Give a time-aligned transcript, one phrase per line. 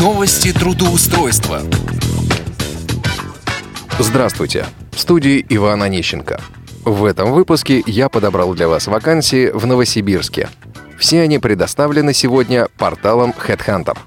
[0.00, 1.60] Новости трудоустройства.
[3.98, 4.64] Здравствуйте.
[4.90, 6.40] В студии Иван Онищенко.
[6.82, 10.48] В этом выпуске я подобрал для вас вакансии в Новосибирске.
[10.98, 13.98] Все они предоставлены сегодня порталом HeadHunter.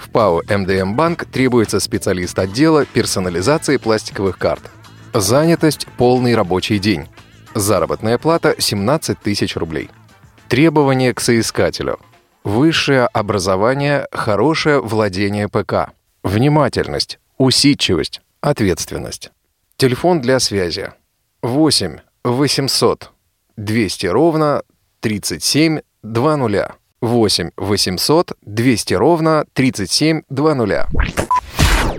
[0.00, 4.62] В ПАО МДМ Банк требуется специалист отдела персонализации пластиковых карт.
[5.12, 7.06] Занятость– полный рабочий день.
[7.54, 9.90] Заработная плата– 17 тысяч рублей.
[10.48, 11.98] Требования к соискателю.
[12.48, 15.92] Высшее образование, хорошее владение ПК.
[16.22, 19.32] Внимательность, усидчивость, ответственность.
[19.76, 20.94] Телефон для связи.
[21.42, 23.12] 8 800
[23.58, 24.62] 200 ровно
[25.00, 26.68] 37 20.
[27.02, 30.86] 8 800 200 ровно 37 20.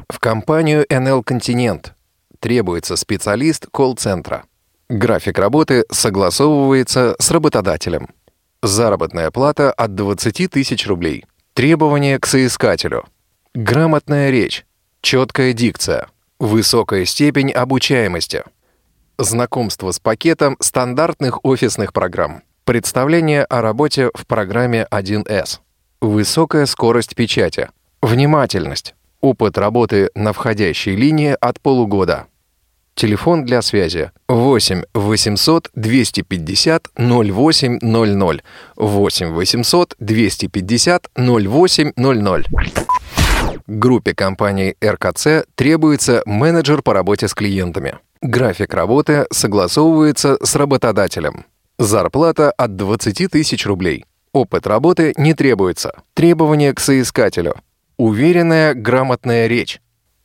[0.10, 1.94] В компанию NL Континент
[2.40, 4.46] требуется специалист колл-центра.
[4.90, 8.10] График работы согласовывается с работодателем.
[8.62, 11.26] Заработная плата от 20 тысяч рублей.
[11.54, 13.06] Требования к соискателю.
[13.54, 14.66] Грамотная речь,
[15.02, 16.10] четкая дикция,
[16.40, 18.44] высокая степень обучаемости.
[19.18, 22.44] Знакомство с пакетом стандартных офисных программ.
[22.66, 25.60] Представление о работе в программе 1С.
[26.02, 27.70] Высокая скорость печати.
[28.02, 28.94] Внимательность.
[29.22, 32.28] Опыт работы на входящей линии от полугода.
[33.00, 38.44] Телефон для связи 8 800 250 0800
[38.76, 42.46] 8 800 250 0800.
[43.68, 48.00] Группе компании РКЦ требуется менеджер по работе с клиентами.
[48.22, 51.46] График работы согласовывается с работодателем.
[51.78, 54.04] Зарплата от 20 тысяч рублей.
[54.34, 56.04] Опыт работы не требуется.
[56.16, 57.56] Требования к соискателю.
[57.96, 59.80] Уверенная, грамотная речь.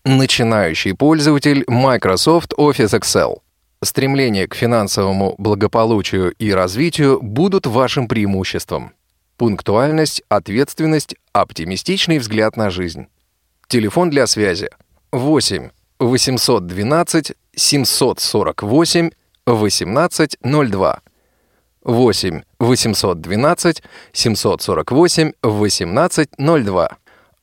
[0.06, 3.40] Начинающий пользователь Microsoft Office Excel.
[3.82, 8.92] Стремление к финансовому благополучию и развитию будут вашим преимуществом.
[9.38, 13.06] Пунктуальность, ответственность, оптимистичный взгляд на жизнь.
[13.66, 14.68] Телефон для связи
[15.10, 19.10] 8 812 748
[19.46, 21.00] 1802.
[21.82, 23.82] 8 812
[24.12, 26.96] 748 1802.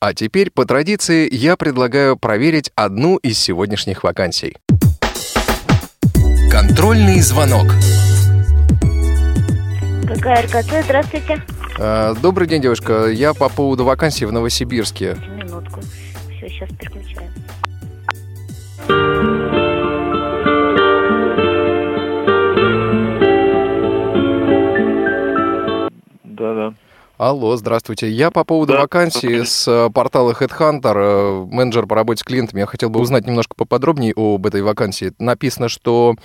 [0.04, 4.56] А теперь, по традиции, я предлагаю проверить одну из сегодняшних вакансий.
[6.50, 7.66] Контрольный звонок.
[10.04, 10.84] Какая РКЦ?
[10.86, 11.40] Здравствуйте.
[11.78, 13.10] А, Добрый день, девушка.
[13.10, 15.18] Я по поводу вакансии в Новосибирске.
[15.36, 15.80] Минутку.
[16.36, 17.30] Все, сейчас переключаем.
[26.24, 26.74] Да, да.
[27.22, 28.08] Алло, здравствуйте.
[28.08, 32.58] Я по поводу Да, вакансии с э, портала Headhunter, э, менеджер по работе с клиентами.
[32.58, 35.12] Я хотел бы узнать немножко поподробнее об этой вакансии.
[35.20, 36.16] Написано, что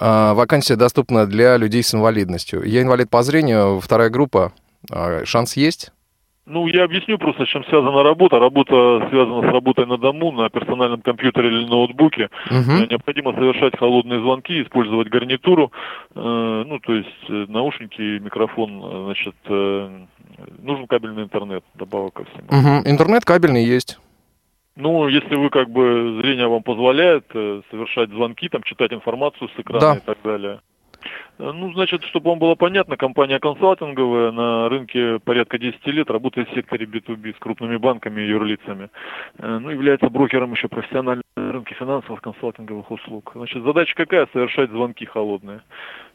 [0.00, 2.64] э, вакансия доступна для людей с инвалидностью.
[2.64, 4.54] Я инвалид по зрению, вторая группа.
[4.90, 5.92] А, Шанс есть?
[6.46, 8.38] Ну, я объясню просто, с чем связана работа.
[8.38, 12.28] Работа связана с работой на дому, на персональном компьютере или ноутбуке.
[12.50, 15.72] Э, Необходимо совершать холодные звонки, использовать гарнитуру,
[16.14, 20.06] э, ну, то есть наушники, микрофон, значит, э,
[20.62, 22.46] нужен кабельный интернет, добавок ко всему.
[22.50, 22.82] Мгм.
[22.88, 23.98] Интернет кабельный есть.
[24.76, 29.60] Ну, если вы как бы зрение вам позволяет э, совершать звонки, там читать информацию с
[29.60, 29.94] экрана Да.
[29.96, 30.60] и так далее.
[31.38, 36.48] Э, Ну, значит, чтобы вам было понятно, компания консалтинговая на рынке порядка 10 лет работает
[36.48, 38.88] в секторе B2B с крупными банками и юрлицами.
[39.38, 43.30] Э, Ну, является брокером еще профессионального на рынке финансовых консалтинговых услуг.
[43.34, 44.26] Значит, задача какая?
[44.32, 45.60] Совершать звонки холодные.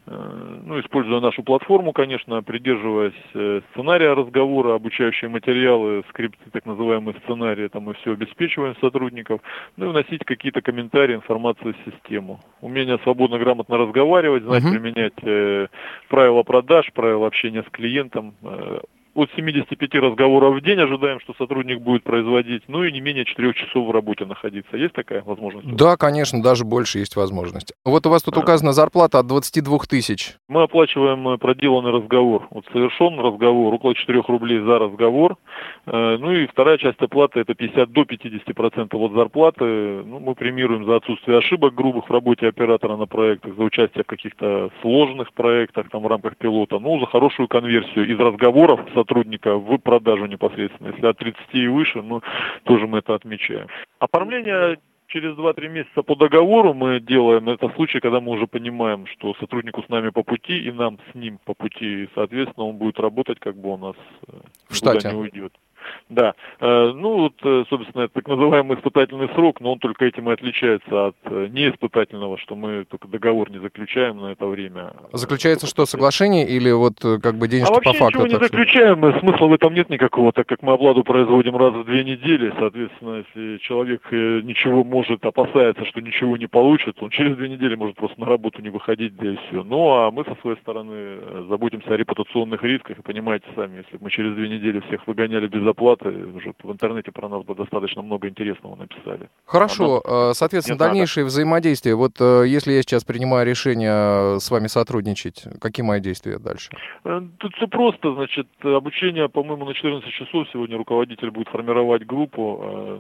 [0.10, 7.16] Э, Ну, используя нашу платформу, конечно, придерживаясь э, сценария разговора, обучающие материалы, скрипты, так называемые
[7.24, 9.42] сценарии, там мы все обеспечиваем сотрудников,
[9.78, 12.40] ну и вносить какие-то комментарии, информацию в систему.
[12.62, 14.72] Умение свободно, грамотно разговаривать, знать, Мгм.
[14.72, 15.68] применять э,
[16.08, 18.34] правила продаж, правила общения с клиентом.
[18.44, 18.80] э,
[19.20, 23.54] от 75 разговоров в день ожидаем, что сотрудник будет производить, ну и не менее 4
[23.54, 24.78] часов в работе находиться.
[24.78, 25.68] Есть такая возможность?
[25.76, 27.74] Да, конечно, даже больше есть возможность.
[27.86, 30.36] Вот у вас тут указана зарплата от 22 тысяч.
[30.48, 32.48] Мы оплачиваем э, проделанный разговор.
[32.52, 35.38] Вот совершен разговор, около 4 рублей за разговор.
[35.86, 40.04] Э, Ну и вторая часть оплаты это 50 до 50% от зарплаты.
[40.04, 44.08] Ну, мы премируем за отсутствие ошибок грубых в работе оператора на проектах, за участие в
[44.08, 49.78] каких-то сложных проектах там в рамках пилота, ну, за хорошую конверсию из разговоров сотрудника в
[49.78, 50.90] продажу непосредственно.
[50.90, 52.22] Если от 30 и выше, ну,
[52.64, 53.68] тоже мы это отмечаем.
[54.00, 54.78] Оформление
[55.10, 57.50] через 2-3 месяца по договору мы делаем.
[57.50, 61.16] Это случай, когда мы уже понимаем, что сотруднику с нами по пути и нам с
[61.16, 62.04] ним по пути.
[62.04, 63.96] И, соответственно, он будет работать как бы у нас
[64.28, 64.34] э,
[64.70, 65.10] В штате.
[65.10, 65.54] не уйдет.
[66.10, 66.34] Да.
[66.60, 70.34] Э, Ну, вот, э, собственно, это так называемый испытательный срок, но он только этим и
[70.34, 74.94] отличается от э, неиспытательного, что мы только договор не заключаем на это время.
[75.14, 78.20] Заключается что, соглашение или вот как бы денежки а вообще по факту?
[78.20, 81.56] ничего не что- заключаем, и смысла в этом нет никакого, так как мы оплату производим
[81.58, 87.10] раз в две недели, соответственно, если человек ничего может, опасается, что ничего не получит, он
[87.10, 89.64] через две недели может просто на работу не выходить, да и все.
[89.64, 94.06] Ну, а мы со своей стороны заботимся о репутационных рисках, и понимаете сами, если бы
[94.06, 98.28] мы через две недели всех выгоняли без оплаты, уже в интернете про нас достаточно много
[98.28, 99.30] интересного написали.
[99.46, 100.92] Хорошо, э, соответственно, Нет, надо.
[100.92, 101.96] дальнейшее взаимодействие.
[101.96, 106.72] Вот э, если я сейчас принимаю решение э, с вами сотрудничать, какие мои действия дальше?
[107.38, 113.00] Тут все просто, значит, обучение, по-моему, на 14 часов сегодня руководитель будет формировать группу.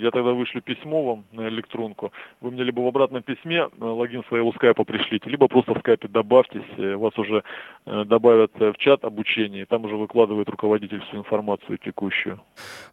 [0.00, 2.10] Я тогда вышлю письмо вам на электронку.
[2.40, 6.08] Вы мне либо в обратном письме э, логин своего скайпа пришлите, либо просто в скайпе
[6.08, 7.42] добавьтесь, э, вас уже
[7.84, 12.40] э, добавят в чат обучения, там уже выкладывает руководитель всю информацию текущую.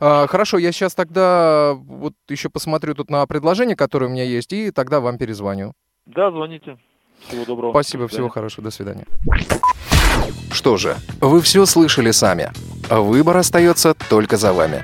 [0.02, 4.52] А, Хорошо, я сейчас тогда вот еще посмотрю тут на предложение, которое у меня есть,
[4.52, 5.72] и тогда вам перезвоню.
[6.06, 6.78] Да, звоните.
[7.30, 7.72] Всего доброго.
[7.72, 9.06] Спасибо, До всего хорошего, до свидания.
[10.52, 12.52] Что же, вы все слышали сами.
[12.90, 14.84] Выбор остается только за вами.